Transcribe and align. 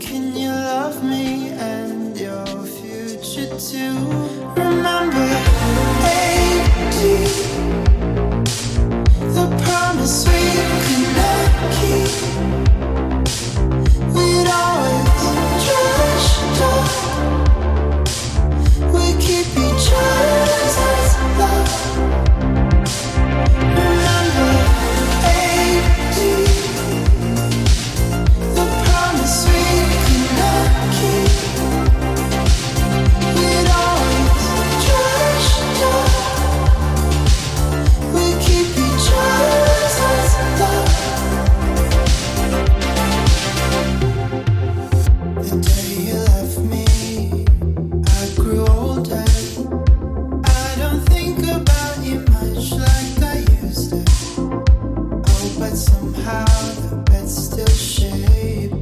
Can 0.00 0.36
you 0.36 0.50
love 0.50 1.02
me 1.02 1.50
and 1.50 2.18
your 2.18 2.46
future 2.46 3.48
too? 3.58 3.96
Remember, 4.54 5.28
baby, 6.04 7.14
the 9.34 9.46
promise 9.64 10.26
we 10.28 10.45
how 56.26 56.44
the 56.90 56.96
bed 56.96 57.28
still 57.28 57.66
shaped. 57.68 58.75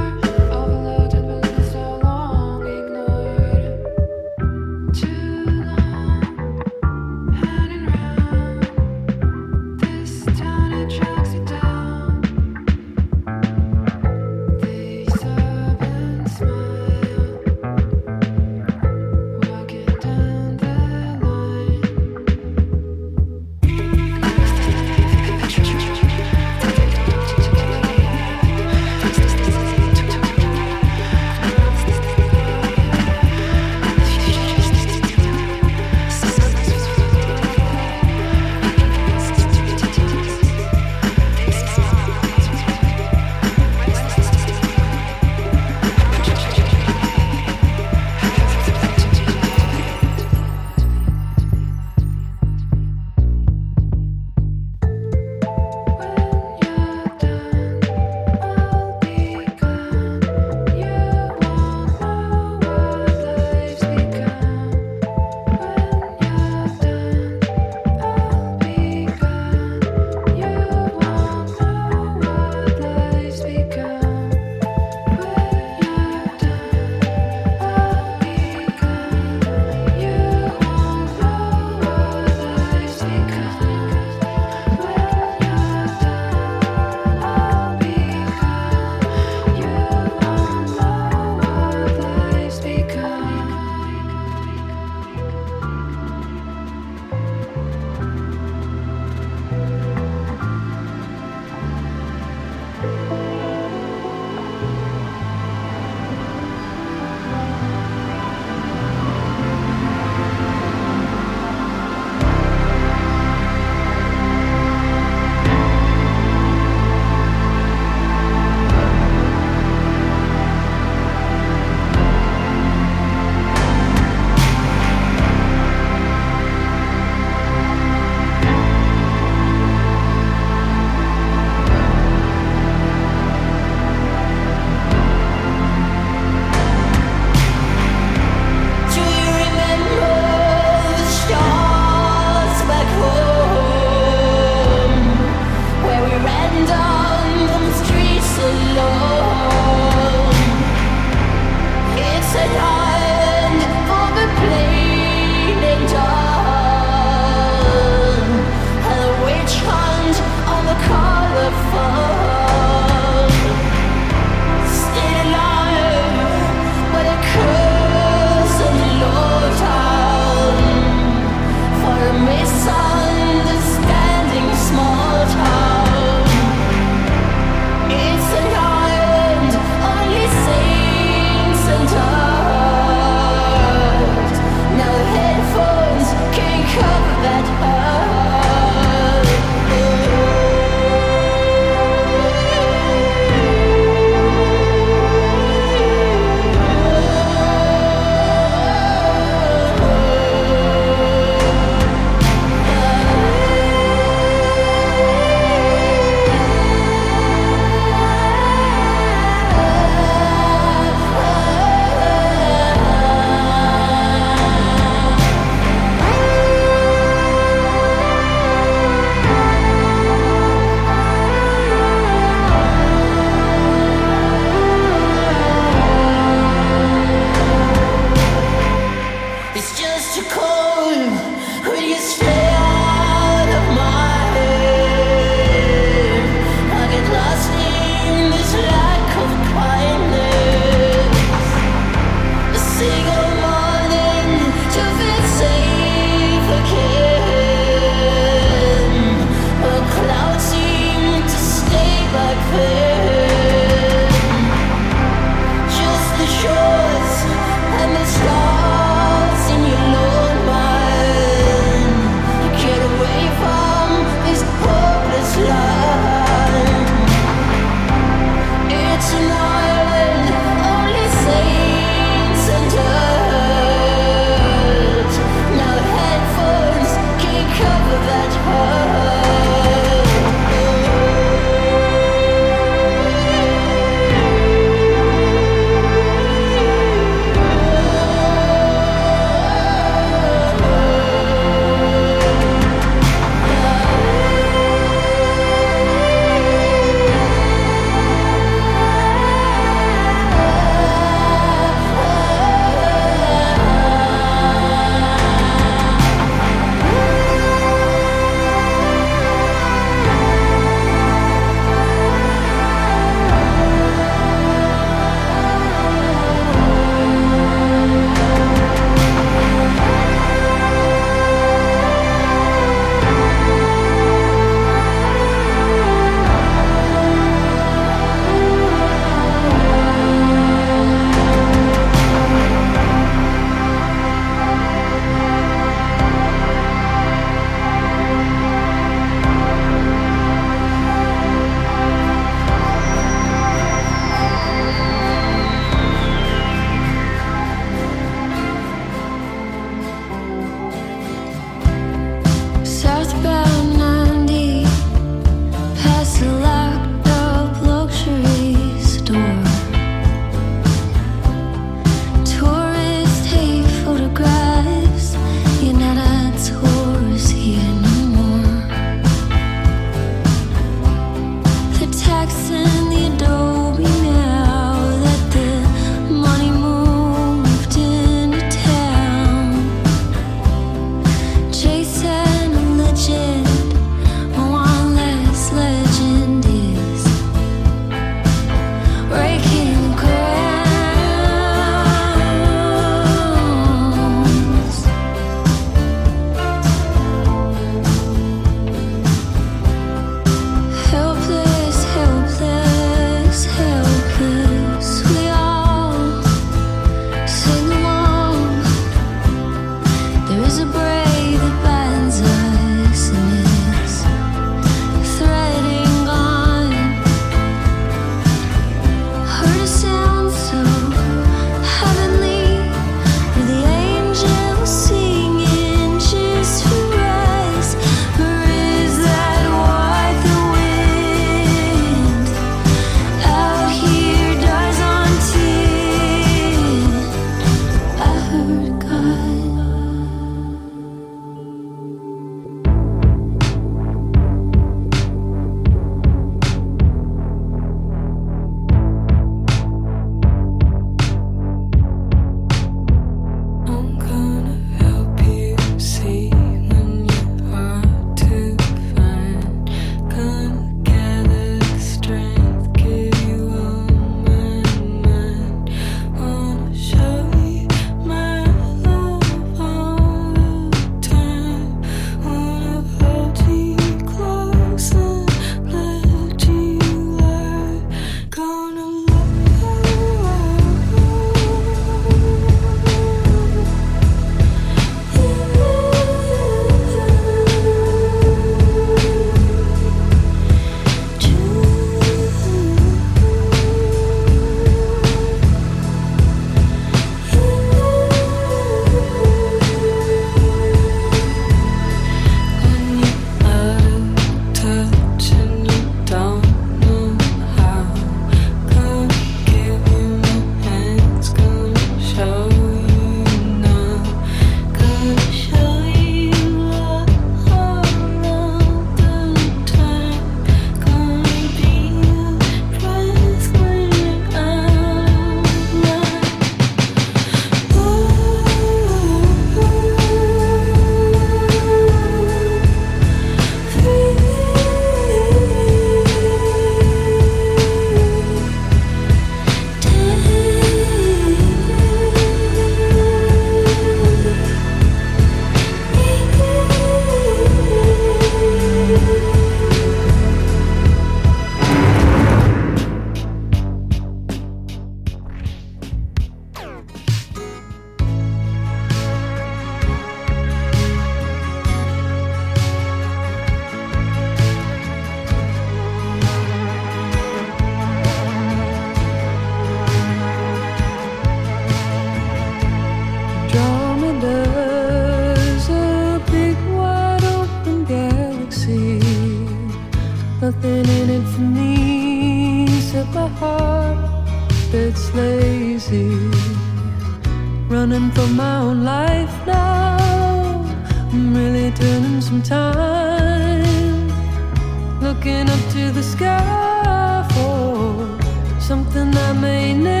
looking 595.23 595.47
up 595.51 595.71
to 595.71 595.91
the 595.91 596.01
sky 596.01 597.27
for 597.33 598.59
something 598.59 599.15
I 599.15 599.33
may 599.33 599.73
never. 599.73 600.00